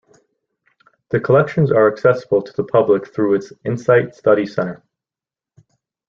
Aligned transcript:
The 1.09 1.19
collections 1.19 1.71
are 1.71 1.87
accessible 1.87 2.41
to 2.41 2.51
the 2.53 2.63
public 2.63 3.13
through 3.13 3.35
its 3.35 3.53
Insight 3.65 4.15
study 4.15 4.47
centre. 4.47 4.81